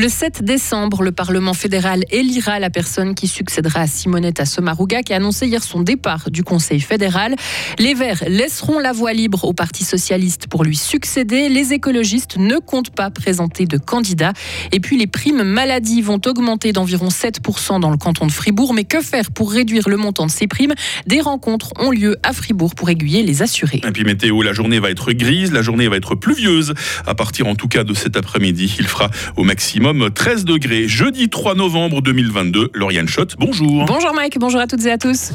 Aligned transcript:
Le 0.00 0.08
7 0.08 0.42
décembre, 0.42 1.02
le 1.02 1.12
Parlement 1.12 1.52
fédéral 1.52 2.04
élira 2.10 2.58
la 2.58 2.70
personne 2.70 3.14
qui 3.14 3.28
succédera 3.28 3.80
à 3.80 3.86
Simonetta 3.86 4.46
Sommaruga 4.46 5.02
qui 5.02 5.12
a 5.12 5.16
annoncé 5.16 5.46
hier 5.46 5.62
son 5.62 5.82
départ 5.82 6.30
du 6.30 6.42
Conseil 6.42 6.80
fédéral. 6.80 7.36
Les 7.78 7.92
Verts 7.92 8.24
laisseront 8.26 8.78
la 8.78 8.92
voie 8.92 9.12
libre 9.12 9.44
au 9.44 9.52
Parti 9.52 9.84
socialiste 9.84 10.46
pour 10.46 10.64
lui 10.64 10.74
succéder. 10.74 11.50
Les 11.50 11.74
écologistes 11.74 12.38
ne 12.38 12.56
comptent 12.56 12.94
pas 12.94 13.10
présenter 13.10 13.66
de 13.66 13.76
candidat. 13.76 14.32
Et 14.72 14.80
puis 14.80 14.96
les 14.96 15.06
primes 15.06 15.42
maladie 15.42 16.00
vont 16.00 16.20
augmenter 16.24 16.72
d'environ 16.72 17.08
7% 17.08 17.78
dans 17.78 17.90
le 17.90 17.98
canton 17.98 18.26
de 18.26 18.32
Fribourg. 18.32 18.72
Mais 18.72 18.84
que 18.84 19.02
faire 19.02 19.30
pour 19.30 19.52
réduire 19.52 19.90
le 19.90 19.98
montant 19.98 20.24
de 20.24 20.30
ces 20.30 20.46
primes? 20.46 20.72
Des 21.08 21.20
rencontres 21.20 21.74
ont 21.78 21.90
lieu 21.90 22.16
à 22.22 22.32
Fribourg 22.32 22.74
pour 22.74 22.88
aiguiller 22.88 23.22
les 23.22 23.42
assurés. 23.42 23.82
La 23.84 24.52
journée 24.54 24.80
va 24.80 24.90
être 24.90 25.12
grise, 25.12 25.52
la 25.52 25.60
journée 25.60 25.88
va 25.88 25.96
être 25.96 26.14
pluvieuse. 26.14 26.72
À 27.06 27.14
partir 27.14 27.46
en 27.48 27.54
tout 27.54 27.68
cas 27.68 27.84
de 27.84 27.92
cet 27.92 28.16
après-midi, 28.16 28.74
il 28.78 28.86
fera 28.86 29.10
au 29.36 29.44
maximum 29.44 29.89
13 29.92 30.44
degrés. 30.44 30.88
Jeudi 30.88 31.28
3 31.28 31.54
novembre 31.54 32.00
2022, 32.02 32.70
Lauriane 32.74 33.08
Schott, 33.08 33.34
bonjour. 33.38 33.84
Bonjour 33.86 34.14
Mike, 34.14 34.38
bonjour 34.38 34.60
à 34.60 34.66
toutes 34.66 34.84
et 34.86 34.92
à 34.92 34.98
tous. 34.98 35.32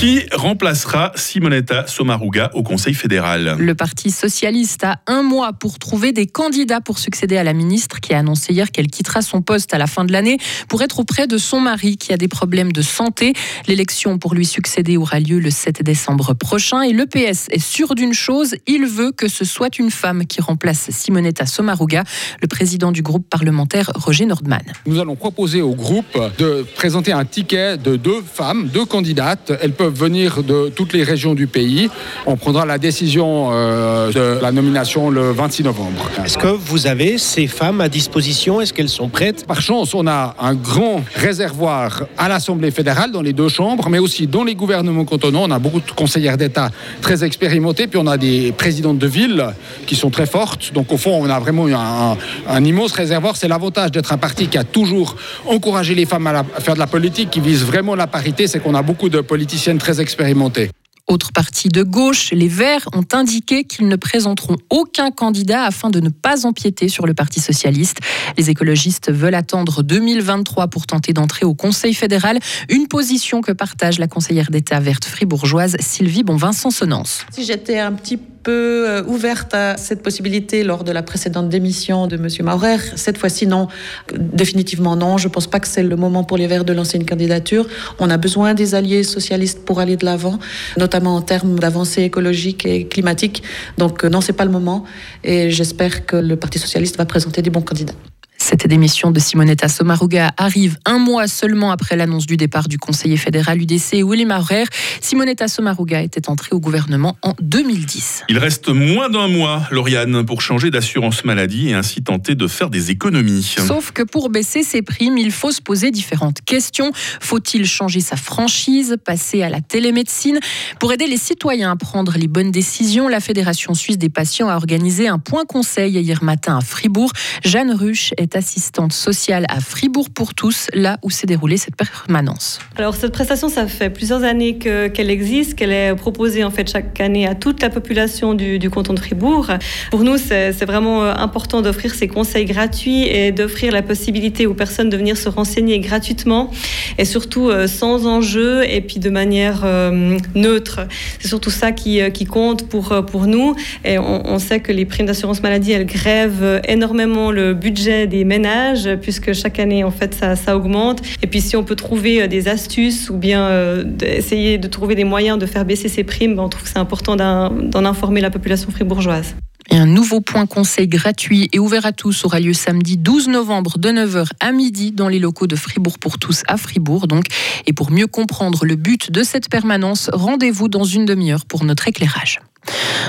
Qui 0.00 0.22
remplacera 0.32 1.12
Simonetta 1.14 1.86
Sommaruga 1.86 2.50
au 2.54 2.62
Conseil 2.62 2.94
fédéral 2.94 3.56
Le 3.58 3.74
Parti 3.74 4.10
socialiste 4.10 4.82
a 4.82 5.02
un 5.06 5.22
mois 5.22 5.52
pour 5.52 5.78
trouver 5.78 6.12
des 6.12 6.26
candidats 6.26 6.80
pour 6.80 6.98
succéder 6.98 7.36
à 7.36 7.44
la 7.44 7.52
ministre 7.52 8.00
qui 8.00 8.14
a 8.14 8.20
annoncé 8.20 8.54
hier 8.54 8.70
qu'elle 8.70 8.86
quittera 8.86 9.20
son 9.20 9.42
poste 9.42 9.74
à 9.74 9.78
la 9.78 9.86
fin 9.86 10.06
de 10.06 10.12
l'année 10.12 10.38
pour 10.70 10.80
être 10.80 11.00
auprès 11.00 11.26
de 11.26 11.36
son 11.36 11.60
mari 11.60 11.98
qui 11.98 12.14
a 12.14 12.16
des 12.16 12.28
problèmes 12.28 12.72
de 12.72 12.80
santé. 12.80 13.34
L'élection 13.66 14.16
pour 14.16 14.34
lui 14.34 14.46
succéder 14.46 14.96
aura 14.96 15.20
lieu 15.20 15.38
le 15.38 15.50
7 15.50 15.82
décembre 15.82 16.32
prochain 16.32 16.80
et 16.80 16.94
le 16.94 17.04
PS 17.04 17.48
est 17.50 17.58
sûr 17.58 17.94
d'une 17.94 18.14
chose, 18.14 18.54
il 18.66 18.86
veut 18.86 19.12
que 19.12 19.28
ce 19.28 19.44
soit 19.44 19.78
une 19.78 19.90
femme 19.90 20.24
qui 20.24 20.40
remplace 20.40 20.88
Simonetta 20.88 21.44
Sommaruga, 21.44 22.04
le 22.40 22.48
président 22.48 22.90
du 22.90 23.02
groupe 23.02 23.28
parlementaire 23.28 23.90
Roger 23.94 24.24
Nordman. 24.24 24.62
Nous 24.86 24.98
allons 24.98 25.16
proposer 25.16 25.60
au 25.60 25.74
groupe 25.74 26.18
de 26.38 26.64
présenter 26.74 27.12
un 27.12 27.26
ticket 27.26 27.76
de 27.76 27.96
deux 27.96 28.22
femmes, 28.22 28.68
deux 28.68 28.86
candidates. 28.86 29.52
Elles 29.60 29.74
peuvent 29.74 29.89
venir 29.90 30.42
de 30.42 30.68
toutes 30.74 30.92
les 30.92 31.02
régions 31.02 31.34
du 31.34 31.46
pays. 31.46 31.90
On 32.26 32.36
prendra 32.36 32.64
la 32.66 32.78
décision 32.78 33.50
euh, 33.52 34.12
de 34.12 34.40
la 34.42 34.52
nomination 34.52 35.10
le 35.10 35.32
26 35.32 35.64
novembre. 35.64 36.08
Est-ce 36.24 36.38
que 36.38 36.46
vous 36.46 36.86
avez 36.86 37.18
ces 37.18 37.46
femmes 37.46 37.80
à 37.80 37.88
disposition? 37.88 38.60
Est-ce 38.60 38.72
qu'elles 38.72 38.88
sont 38.88 39.08
prêtes? 39.08 39.46
Par 39.46 39.60
chance, 39.60 39.94
on 39.94 40.06
a 40.06 40.34
un 40.38 40.54
grand 40.54 41.02
réservoir 41.14 42.04
à 42.16 42.28
l'Assemblée 42.28 42.70
fédérale, 42.70 43.12
dans 43.12 43.22
les 43.22 43.32
deux 43.32 43.48
chambres, 43.48 43.88
mais 43.88 43.98
aussi 43.98 44.26
dans 44.26 44.44
les 44.44 44.54
gouvernements 44.54 45.04
cantonaux. 45.04 45.40
On 45.42 45.50
a 45.50 45.58
beaucoup 45.58 45.80
de 45.80 45.90
conseillères 45.90 46.36
d'État 46.36 46.70
très 47.00 47.24
expérimentées, 47.24 47.86
puis 47.86 47.98
on 48.02 48.06
a 48.06 48.16
des 48.16 48.52
présidentes 48.52 48.98
de 48.98 49.06
ville 49.06 49.46
qui 49.86 49.96
sont 49.96 50.10
très 50.10 50.26
fortes. 50.26 50.72
Donc 50.72 50.92
au 50.92 50.96
fond, 50.96 51.18
on 51.20 51.28
a 51.28 51.38
vraiment 51.38 51.66
un, 51.66 52.16
un 52.48 52.64
immense 52.64 52.92
réservoir. 52.92 53.36
C'est 53.36 53.48
l'avantage 53.48 53.90
d'être 53.90 54.12
un 54.12 54.18
parti 54.18 54.48
qui 54.48 54.58
a 54.58 54.64
toujours 54.64 55.16
encouragé 55.46 55.94
les 55.94 56.06
femmes 56.06 56.26
à, 56.26 56.40
à 56.40 56.60
faire 56.60 56.74
de 56.74 56.78
la 56.78 56.86
politique, 56.86 57.30
qui 57.30 57.40
vise 57.40 57.64
vraiment 57.64 57.94
la 57.94 58.06
parité, 58.06 58.46
c'est 58.46 58.60
qu'on 58.60 58.74
a 58.74 58.82
beaucoup 58.82 59.08
de 59.08 59.20
politiciennes 59.20 59.79
très 59.80 60.00
expérimentées. 60.00 60.70
Autre 61.10 61.32
parti 61.32 61.68
de 61.68 61.82
gauche, 61.82 62.30
les 62.30 62.46
Verts 62.46 62.88
ont 62.92 63.04
indiqué 63.12 63.64
qu'ils 63.64 63.88
ne 63.88 63.96
présenteront 63.96 64.56
aucun 64.70 65.10
candidat 65.10 65.64
afin 65.64 65.90
de 65.90 65.98
ne 65.98 66.08
pas 66.08 66.46
empiéter 66.46 66.88
sur 66.88 67.04
le 67.04 67.14
Parti 67.14 67.40
socialiste. 67.40 67.98
Les 68.38 68.48
écologistes 68.48 69.10
veulent 69.10 69.34
attendre 69.34 69.82
2023 69.82 70.68
pour 70.68 70.86
tenter 70.86 71.12
d'entrer 71.12 71.44
au 71.44 71.54
Conseil 71.54 71.94
fédéral, 71.94 72.38
une 72.68 72.86
position 72.86 73.40
que 73.40 73.50
partage 73.50 73.98
la 73.98 74.06
conseillère 74.06 74.52
d'État 74.52 74.78
verte 74.78 75.04
fribourgeoise 75.04 75.76
Sylvie 75.80 76.22
Bonvin-Sonsonance. 76.22 77.26
Si 77.32 77.44
j'étais 77.44 77.80
un 77.80 77.92
petit 77.92 78.20
peu 78.42 78.88
euh, 78.88 79.02
ouverte 79.04 79.54
à 79.54 79.76
cette 79.76 80.02
possibilité 80.02 80.64
lors 80.64 80.84
de 80.84 80.92
la 80.92 81.02
précédente 81.02 81.48
démission 81.48 82.06
de 82.06 82.16
M. 82.16 82.28
Maurer. 82.42 82.78
Cette 82.96 83.18
fois-ci, 83.18 83.46
non. 83.46 83.68
Définitivement 84.14 84.96
non. 84.96 85.18
Je 85.18 85.28
ne 85.28 85.32
pense 85.32 85.46
pas 85.46 85.60
que 85.60 85.68
c'est 85.68 85.82
le 85.82 85.96
moment 85.96 86.24
pour 86.24 86.36
les 86.36 86.46
Verts 86.46 86.64
de 86.64 86.72
lancer 86.72 86.96
une 86.96 87.06
candidature. 87.06 87.66
On 87.98 88.10
a 88.10 88.16
besoin 88.16 88.54
des 88.54 88.74
alliés 88.74 89.02
socialistes 89.02 89.64
pour 89.64 89.80
aller 89.80 89.96
de 89.96 90.04
l'avant, 90.04 90.38
notamment 90.78 91.16
en 91.16 91.22
termes 91.22 91.58
d'avancée 91.58 92.02
écologique 92.02 92.66
et 92.66 92.86
climatique. 92.86 93.42
Donc 93.78 94.04
euh, 94.04 94.08
non, 94.08 94.20
c'est 94.20 94.32
pas 94.32 94.44
le 94.44 94.50
moment. 94.50 94.84
Et 95.24 95.50
j'espère 95.50 96.06
que 96.06 96.16
le 96.16 96.36
Parti 96.36 96.58
socialiste 96.58 96.96
va 96.96 97.04
présenter 97.04 97.42
des 97.42 97.50
bons 97.50 97.62
candidats. 97.62 97.94
Cette 98.42 98.66
démission 98.66 99.10
de 99.10 99.20
Simonetta 99.20 99.68
Sommaruga 99.68 100.32
arrive 100.36 100.78
un 100.86 100.98
mois 100.98 101.28
seulement 101.28 101.70
après 101.70 101.94
l'annonce 101.94 102.26
du 102.26 102.36
départ 102.36 102.68
du 102.68 102.78
conseiller 102.78 103.18
fédéral 103.18 103.60
UDC 103.60 104.02
Willy 104.02 104.24
Maurer. 104.24 104.64
Simonetta 105.00 105.46
Sommaruga 105.46 106.00
était 106.00 106.28
entrée 106.28 106.48
au 106.52 106.58
gouvernement 106.58 107.16
en 107.22 107.34
2010. 107.40 108.24
Il 108.28 108.38
reste 108.38 108.68
moins 108.68 109.10
d'un 109.10 109.28
mois, 109.28 109.62
Lauriane, 109.70 110.24
pour 110.24 110.40
changer 110.40 110.70
d'assurance 110.70 111.24
maladie 111.24 111.68
et 111.68 111.74
ainsi 111.74 112.02
tenter 112.02 112.34
de 112.34 112.46
faire 112.48 112.70
des 112.70 112.90
économies. 112.90 113.56
Sauf 113.66 113.92
que 113.92 114.02
pour 114.02 114.30
baisser 114.30 114.62
ses 114.62 114.82
primes, 114.82 115.18
il 115.18 115.32
faut 115.32 115.52
se 115.52 115.60
poser 115.60 115.90
différentes 115.90 116.40
questions. 116.40 116.90
Faut-il 117.20 117.66
changer 117.66 118.00
sa 118.00 118.16
franchise, 118.16 118.96
passer 119.04 119.42
à 119.42 119.50
la 119.50 119.60
télémédecine? 119.60 120.40
Pour 120.80 120.92
aider 120.92 121.06
les 121.06 121.18
citoyens 121.18 121.70
à 121.72 121.76
prendre 121.76 122.16
les 122.16 122.26
bonnes 122.26 122.50
décisions, 122.50 123.06
la 123.06 123.20
Fédération 123.20 123.74
suisse 123.74 123.98
des 123.98 124.08
patients 124.08 124.48
a 124.48 124.56
organisé 124.56 125.08
un 125.08 125.18
point 125.18 125.44
conseil 125.44 125.98
hier 125.98 126.24
matin 126.24 126.56
à 126.56 126.62
Fribourg. 126.62 127.12
Jeanne 127.44 127.72
Ruche 127.72 128.12
est 128.16 128.29
assistante 128.36 128.92
sociale 128.92 129.46
à 129.48 129.60
Fribourg 129.60 130.10
pour 130.10 130.34
tous, 130.34 130.68
là 130.72 130.98
où 131.02 131.10
s'est 131.10 131.26
déroulée 131.26 131.56
cette 131.56 131.76
permanence. 131.76 132.58
Alors 132.76 132.94
cette 132.94 133.12
prestation, 133.12 133.48
ça 133.48 133.66
fait 133.66 133.90
plusieurs 133.90 134.24
années 134.24 134.58
que, 134.58 134.88
qu'elle 134.88 135.10
existe, 135.10 135.54
qu'elle 135.54 135.72
est 135.72 135.94
proposée 135.94 136.44
en 136.44 136.50
fait 136.50 136.70
chaque 136.70 137.00
année 137.00 137.26
à 137.26 137.34
toute 137.34 137.62
la 137.62 137.70
population 137.70 138.34
du, 138.34 138.58
du 138.58 138.70
canton 138.70 138.94
de 138.94 138.98
Fribourg. 138.98 139.50
Pour 139.90 140.04
nous, 140.04 140.18
c'est, 140.18 140.52
c'est 140.52 140.64
vraiment 140.64 141.04
euh, 141.04 141.12
important 141.14 141.62
d'offrir 141.62 141.94
ces 141.94 142.08
conseils 142.08 142.44
gratuits 142.44 143.04
et 143.04 143.32
d'offrir 143.32 143.72
la 143.72 143.82
possibilité 143.82 144.46
aux 144.46 144.54
personnes 144.54 144.90
de 144.90 144.96
venir 144.96 145.16
se 145.16 145.28
renseigner 145.28 145.80
gratuitement 145.80 146.50
et 146.98 147.04
surtout 147.04 147.48
euh, 147.48 147.66
sans 147.66 148.06
enjeu 148.06 148.64
et 148.68 148.80
puis 148.80 148.98
de 148.98 149.10
manière 149.10 149.62
euh, 149.64 150.18
neutre. 150.34 150.80
C'est 151.18 151.28
surtout 151.28 151.50
ça 151.50 151.72
qui, 151.72 152.00
qui 152.12 152.24
compte 152.24 152.68
pour, 152.68 153.04
pour 153.06 153.26
nous. 153.26 153.54
Et 153.84 153.98
on, 153.98 154.26
on 154.26 154.38
sait 154.38 154.60
que 154.60 154.72
les 154.72 154.84
primes 154.84 155.06
d'assurance 155.06 155.42
maladie, 155.42 155.72
elles 155.72 155.86
grèvent 155.86 156.60
énormément 156.66 157.30
le 157.30 157.54
budget 157.54 158.06
des 158.06 158.19
ménages, 158.24 158.88
puisque 159.00 159.32
chaque 159.32 159.58
année, 159.58 159.84
en 159.84 159.90
fait, 159.90 160.14
ça, 160.14 160.56
augmente. 160.56 161.02
Et 161.22 161.26
puis, 161.26 161.40
si 161.40 161.56
on 161.56 161.64
peut 161.64 161.76
trouver 161.76 162.26
des 162.28 162.48
astuces 162.48 163.10
ou 163.10 163.16
bien 163.16 163.42
euh, 163.42 163.84
essayer 164.02 164.58
de 164.58 164.68
trouver 164.68 164.94
des 164.94 165.04
moyens 165.04 165.38
de 165.38 165.46
faire 165.46 165.64
baisser 165.64 165.88
ces 165.88 166.04
primes, 166.04 166.36
ben, 166.36 166.42
on 166.42 166.48
trouve 166.48 166.64
que 166.64 166.68
c'est 166.68 166.78
important 166.78 167.16
d'en 167.16 167.84
informer 167.84 168.20
la 168.20 168.30
population 168.30 168.70
fribourgeoise. 168.70 169.34
Et 169.72 169.76
un 169.76 169.86
nouveau 169.86 170.20
point 170.20 170.46
conseil 170.46 170.88
gratuit 170.88 171.48
et 171.52 171.60
ouvert 171.60 171.86
à 171.86 171.92
tous 171.92 172.24
aura 172.24 172.40
lieu 172.40 172.52
samedi 172.52 172.96
12 172.96 173.28
novembre 173.28 173.78
de 173.78 173.90
9h 173.90 174.26
à 174.40 174.50
midi 174.50 174.90
dans 174.90 175.08
les 175.08 175.20
locaux 175.20 175.46
de 175.46 175.54
Fribourg 175.54 175.98
pour 176.00 176.18
tous 176.18 176.42
à 176.48 176.56
Fribourg. 176.56 177.06
Donc. 177.06 177.26
Et 177.66 177.72
pour 177.72 177.92
mieux 177.92 178.08
comprendre 178.08 178.64
le 178.64 178.74
but 178.74 179.12
de 179.12 179.22
cette 179.22 179.48
permanence, 179.48 180.10
rendez-vous 180.12 180.68
dans 180.68 180.82
une 180.82 181.04
demi-heure 181.04 181.46
pour 181.46 181.64
notre 181.64 181.86
éclairage. 181.86 182.40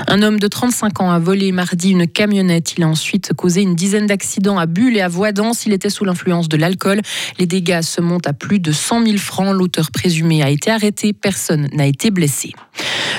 Un 0.08 0.22
homme 0.22 0.38
de 0.38 0.48
35 0.48 1.00
ans 1.00 1.10
a 1.10 1.18
volé 1.18 1.52
mardi 1.52 1.90
une 1.90 2.06
camionnette. 2.06 2.74
Il 2.76 2.84
a 2.84 2.88
ensuite 2.88 3.32
causé 3.34 3.62
une 3.62 3.74
dizaine 3.74 4.06
d'accidents 4.06 4.58
à 4.58 4.66
Bulle 4.66 4.96
et 4.96 5.00
à 5.00 5.08
Voidance. 5.08 5.66
Il 5.66 5.72
était 5.72 5.90
sous 5.90 6.04
l'influence 6.04 6.48
de 6.48 6.56
l'alcool. 6.56 7.00
Les 7.38 7.46
dégâts 7.46 7.82
se 7.82 8.00
montent 8.00 8.26
à 8.26 8.32
plus 8.32 8.58
de 8.58 8.72
100 8.72 9.04
000 9.04 9.18
francs. 9.18 9.54
L'auteur 9.54 9.90
présumé 9.90 10.42
a 10.42 10.50
été 10.50 10.70
arrêté. 10.70 11.12
Personne 11.12 11.68
n'a 11.72 11.86
été 11.86 12.10
blessé. 12.10 12.52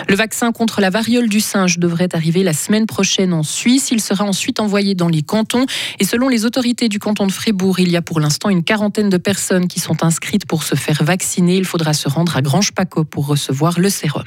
Le 0.09 0.15
vaccin 0.15 0.51
contre 0.51 0.81
la 0.81 0.89
variole 0.89 1.29
du 1.29 1.39
singe 1.39 1.79
devrait 1.79 2.09
arriver 2.13 2.43
la 2.43 2.53
semaine 2.53 2.85
prochaine 2.85 3.33
en 3.33 3.43
Suisse. 3.43 3.89
Il 3.91 4.01
sera 4.01 4.25
ensuite 4.25 4.59
envoyé 4.59 4.95
dans 4.95 5.07
les 5.07 5.21
cantons. 5.21 5.65
Et 5.99 6.05
selon 6.05 6.27
les 6.27 6.45
autorités 6.45 6.89
du 6.89 6.99
canton 6.99 7.27
de 7.27 7.31
Fribourg, 7.31 7.79
il 7.79 7.89
y 7.91 7.97
a 7.97 8.01
pour 8.01 8.19
l'instant 8.19 8.49
une 8.49 8.63
quarantaine 8.63 9.09
de 9.09 9.17
personnes 9.17 9.67
qui 9.67 9.79
sont 9.79 10.03
inscrites 10.03 10.45
pour 10.45 10.63
se 10.63 10.75
faire 10.75 11.03
vacciner. 11.03 11.55
Il 11.55 11.65
faudra 11.65 11.93
se 11.93 12.09
rendre 12.09 12.35
à 12.35 12.41
Grange-Paco 12.41 13.03
pour 13.05 13.27
recevoir 13.27 13.79
le 13.79 13.89
sérum. 13.89 14.25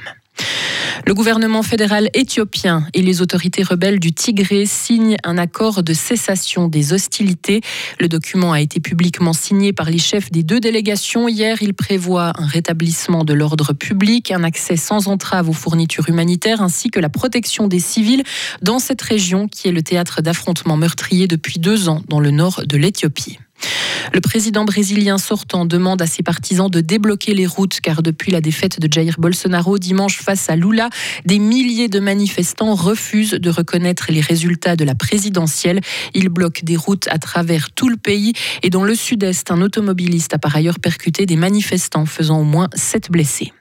Le 1.05 1.13
gouvernement 1.13 1.63
fédéral 1.63 2.09
éthiopien 2.13 2.85
et 2.93 3.01
les 3.01 3.21
autorités 3.21 3.63
rebelles 3.63 3.99
du 3.99 4.11
Tigré 4.11 4.65
signent 4.65 5.15
un 5.23 5.37
accord 5.37 5.83
de 5.83 5.93
cessation 5.93 6.67
des 6.67 6.91
hostilités. 6.91 7.61
Le 7.99 8.09
document 8.09 8.51
a 8.51 8.59
été 8.59 8.79
publiquement 8.79 9.33
signé 9.33 9.71
par 9.71 9.89
les 9.89 9.99
chefs 9.99 10.31
des 10.31 10.43
deux 10.43 10.59
délégations. 10.59 11.29
Hier, 11.29 11.61
il 11.61 11.73
prévoit 11.73 12.33
un 12.37 12.45
rétablissement 12.45 13.23
de 13.23 13.33
l'ordre 13.33 13.73
public, 13.73 14.31
un 14.31 14.43
accès 14.43 14.75
sans 14.75 15.07
entrave 15.07 15.49
aux 15.49 15.53
fournitures 15.53 16.09
humanitaires 16.09 16.61
ainsi 16.61 16.89
que 16.89 16.99
la 16.99 17.09
protection 17.09 17.67
des 17.67 17.79
civils 17.79 18.23
dans 18.61 18.79
cette 18.79 19.01
région 19.01 19.47
qui 19.47 19.67
est 19.67 19.71
le 19.71 19.83
théâtre 19.83 20.21
d'affrontements 20.21 20.77
meurtriers 20.77 21.27
depuis 21.27 21.59
deux 21.59 21.89
ans 21.89 22.01
dans 22.09 22.19
le 22.19 22.31
nord 22.31 22.63
de 22.65 22.77
l'Éthiopie. 22.77 23.39
Le 24.13 24.21
président 24.21 24.65
brésilien 24.65 25.17
sortant 25.17 25.65
demande 25.65 26.01
à 26.01 26.07
ses 26.07 26.23
partisans 26.23 26.69
de 26.69 26.81
débloquer 26.81 27.33
les 27.33 27.45
routes 27.45 27.79
car 27.81 28.01
depuis 28.01 28.31
la 28.31 28.41
défaite 28.41 28.79
de 28.79 28.91
Jair 28.91 29.15
Bolsonaro 29.17 29.77
dimanche 29.77 30.19
face 30.21 30.49
à 30.49 30.55
Lula, 30.55 30.89
des 31.25 31.39
milliers 31.39 31.89
de 31.89 31.99
manifestants 31.99 32.75
refusent 32.75 33.31
de 33.31 33.49
reconnaître 33.49 34.11
les 34.11 34.21
résultats 34.21 34.75
de 34.75 34.85
la 34.85 34.95
présidentielle. 34.95 35.81
Ils 36.13 36.29
bloquent 36.29 36.61
des 36.63 36.77
routes 36.77 37.07
à 37.09 37.19
travers 37.19 37.71
tout 37.71 37.89
le 37.89 37.97
pays 37.97 38.33
et 38.63 38.69
dans 38.69 38.83
le 38.83 38.95
sud-est, 38.95 39.51
un 39.51 39.61
automobiliste 39.61 40.33
a 40.33 40.39
par 40.39 40.55
ailleurs 40.55 40.79
percuté 40.79 41.25
des 41.25 41.35
manifestants 41.35 42.05
faisant 42.05 42.39
au 42.39 42.43
moins 42.43 42.69
sept 42.75 43.11
blessés. 43.11 43.53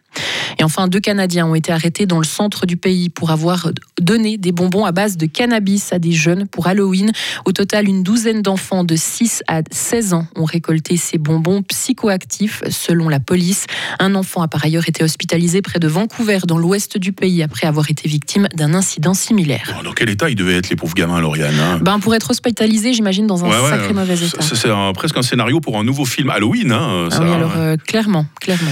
Et 0.58 0.64
enfin, 0.64 0.88
deux 0.88 1.00
Canadiens 1.00 1.46
ont 1.46 1.54
été 1.54 1.72
arrêtés 1.72 2.06
dans 2.06 2.18
le 2.18 2.24
centre 2.24 2.66
du 2.66 2.76
pays 2.76 3.08
pour 3.08 3.30
avoir 3.30 3.70
donné 4.00 4.36
des 4.36 4.52
bonbons 4.52 4.84
à 4.84 4.92
base 4.92 5.16
de 5.16 5.26
cannabis 5.26 5.92
à 5.92 5.98
des 5.98 6.12
jeunes 6.12 6.46
pour 6.46 6.66
Halloween. 6.66 7.12
Au 7.44 7.52
total, 7.52 7.88
une 7.88 8.02
douzaine 8.02 8.42
d'enfants 8.42 8.84
de 8.84 8.96
6 8.96 9.42
à 9.48 9.62
16 9.70 10.14
ans 10.14 10.26
ont 10.36 10.44
récolté 10.44 10.96
ces 10.96 11.18
bonbons 11.18 11.62
psychoactifs, 11.62 12.62
selon 12.70 13.08
la 13.08 13.20
police. 13.20 13.66
Un 13.98 14.14
enfant 14.14 14.42
a 14.42 14.48
par 14.48 14.64
ailleurs 14.64 14.88
été 14.88 15.04
hospitalisé 15.04 15.62
près 15.62 15.78
de 15.78 15.88
Vancouver, 15.88 16.38
dans 16.46 16.58
l'ouest 16.58 16.98
du 16.98 17.12
pays, 17.12 17.42
après 17.42 17.66
avoir 17.66 17.90
été 17.90 18.08
victime 18.08 18.48
d'un 18.54 18.74
incident 18.74 19.14
similaire. 19.14 19.80
Dans 19.84 19.92
quel 19.92 20.08
état 20.10 20.28
ils 20.30 20.36
devaient 20.36 20.56
être 20.56 20.70
les 20.70 20.76
pauvres 20.76 20.94
gamins, 20.94 21.20
Lauriane 21.20 21.54
hein? 21.60 21.78
Ben, 21.82 21.98
Pour 22.00 22.14
être 22.14 22.30
hospitalisé, 22.30 22.92
j'imagine, 22.92 23.26
dans 23.26 23.44
un 23.44 23.48
Ouais, 23.48 23.60
ouais, 23.60 23.70
sacré 23.70 23.92
mauvais 23.92 24.14
état. 24.14 24.42
C'est 24.42 24.68
presque 24.94 25.16
un 25.16 25.22
scénario 25.22 25.60
pour 25.60 25.78
un 25.78 25.84
nouveau 25.84 26.04
film 26.04 26.30
Halloween. 26.30 26.72
Hein, 26.72 27.08
Ah 27.10 27.14
ça. 27.14 27.22
oui, 27.24 27.30
alors 27.32 27.52
euh, 27.56 27.76
clairement, 27.76 28.26
clairement. 28.40 28.70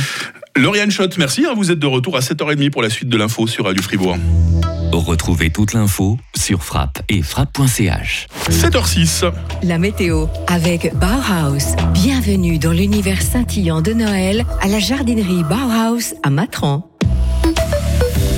Lauriane 0.57 0.91
Schott, 0.91 1.19
merci. 1.19 1.45
hein, 1.47 1.55
vous 1.57 1.73
êtes 1.73 1.81
de 1.81 1.87
retour 1.87 2.17
à 2.17 2.21
7h30 2.21 2.71
pour 2.71 2.83
la 2.83 2.91
suite 2.91 3.09
de 3.09 3.17
l'info 3.17 3.47
sur 3.47 3.65
Radio 3.65 3.83
Fribourg. 3.83 4.17
Retrouvez 4.93 5.51
toute 5.51 5.73
l'info 5.73 6.17
sur 6.37 6.63
frappe 6.63 7.03
et 7.09 7.23
frappe.ch. 7.23 8.29
7h06. 8.49 9.33
La 9.65 9.79
météo 9.79 10.27
avec 10.47 10.95
Bauhaus. 10.95 11.75
Bienvenue 11.93 12.59
dans 12.59 12.71
l'univers 12.71 13.21
scintillant 13.21 13.83
de 13.83 13.93
Noël 13.93 14.47
à 14.63 14.69
la 14.69 14.79
jardinerie 14.79 15.43
Bauhaus 15.43 16.15
à 16.23 16.31
Matran. 16.31 16.89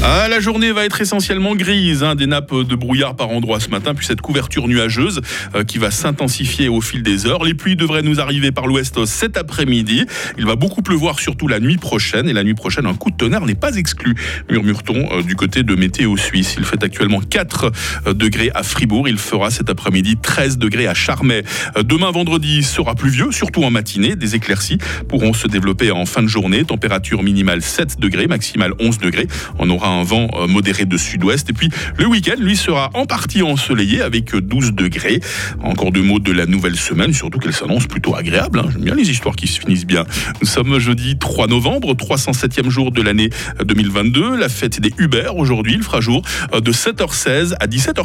Ah, 0.08 0.29
la 0.29 0.38
journée 0.38 0.70
va 0.70 0.85
être 0.85 1.00
essentiellement 1.00 1.56
grise, 1.56 2.05
hein, 2.05 2.14
des 2.14 2.29
nappes 2.29 2.55
de 2.55 2.76
brouillard 2.76 3.17
par 3.17 3.31
endroits 3.31 3.58
ce 3.58 3.70
matin, 3.70 3.93
puis 3.93 4.06
cette 4.06 4.20
couverture 4.20 4.69
nuageuse 4.69 5.20
euh, 5.56 5.64
qui 5.64 5.79
va 5.79 5.91
s'intensifier 5.91 6.69
au 6.69 6.81
fil 6.81 7.03
des 7.03 7.26
heures. 7.26 7.43
Les 7.43 7.55
pluies 7.55 7.75
devraient 7.75 8.03
nous 8.03 8.20
arriver 8.20 8.53
par 8.53 8.69
l'ouest 8.69 9.05
cet 9.05 9.37
après-midi. 9.37 10.06
Il 10.38 10.47
va 10.47 10.55
beaucoup 10.55 10.81
pleuvoir, 10.81 11.19
surtout 11.19 11.49
la 11.49 11.58
nuit 11.58 11.76
prochaine, 11.76 12.29
et 12.29 12.32
la 12.32 12.44
nuit 12.44 12.55
prochaine, 12.55 12.87
un 12.87 12.94
coup 12.94 13.11
de 13.11 13.17
tonnerre 13.17 13.44
n'est 13.47 13.56
pas 13.56 13.75
exclu, 13.75 14.14
murmure-t-on 14.49 14.94
euh, 14.94 15.23
du 15.25 15.35
côté 15.35 15.64
de 15.64 15.75
Météo 15.75 16.17
Suisse. 16.17 16.55
Il 16.56 16.64
fait 16.64 16.85
actuellement 16.85 17.19
4 17.19 17.73
euh, 18.06 18.14
degrés 18.14 18.53
à 18.55 18.62
Fribourg, 18.62 19.08
il 19.08 19.19
fera 19.19 19.50
cet 19.50 19.70
après-midi 19.70 20.19
13 20.23 20.58
degrés 20.58 20.87
à 20.87 20.94
Charmey. 20.94 21.43
Demain 21.82 22.12
vendredi 22.12 22.62
sera 22.62 22.94
pluvieux, 22.94 23.32
surtout 23.32 23.64
en 23.64 23.73
matinée. 23.73 24.14
Des 24.14 24.37
éclaircies 24.37 24.79
pourront 25.08 25.32
se 25.32 25.49
développer 25.49 25.91
en 25.91 26.06
fin 26.06 26.23
de 26.23 26.29
journée. 26.29 26.62
Température 26.62 27.25
minimale 27.25 27.61
7 27.61 27.99
degrés, 27.99 28.29
maximale 28.29 28.73
11 28.79 28.99
degrés. 28.99 29.26
On 29.58 29.69
aura 29.69 29.95
vent 30.02 30.28
euh, 30.34 30.46
modéré 30.46 30.84
de 30.84 30.96
sud-ouest. 30.96 31.50
Et 31.50 31.52
puis 31.52 31.70
le 31.96 32.06
week-end, 32.06 32.37
lui, 32.38 32.56
sera 32.56 32.90
en 32.94 33.06
partie 33.06 33.43
ensoleillé 33.43 34.02
avec 34.02 34.34
12 34.34 34.72
degrés. 34.72 35.20
Encore 35.62 35.93
deux 35.93 36.02
mots 36.02 36.19
de 36.19 36.32
la 36.32 36.46
nouvelle 36.46 36.76
semaine, 36.76 37.12
surtout 37.12 37.38
qu'elle 37.38 37.52
s'annonce 37.52 37.87
plutôt 37.87 38.14
agréable. 38.14 38.60
hein. 38.60 38.69
J'aime 38.72 38.82
bien 38.82 38.94
les 38.94 39.10
histoires 39.10 39.37
qui 39.37 39.46
se 39.46 39.60
finissent 39.60 39.87
bien. 39.87 40.04
Nous 40.40 40.46
sommes 40.46 40.78
jeudi 40.78 41.16
3 41.19 41.46
novembre, 41.46 41.94
307e 41.94 42.69
jour 42.69 42.93
de 42.93 43.02
l'année 43.02 43.31
2022. 43.64 44.37
La 44.37 44.48
fête 44.48 44.81
des 44.81 44.93
Uber 44.98 45.31
aujourd'hui, 45.37 45.75
il 45.75 45.82
fera 45.82 46.00
jour 46.00 46.22
euh, 46.54 46.60
de 46.60 46.72
7h16 46.72 47.54
à 47.60 47.66
17h. 47.66 48.04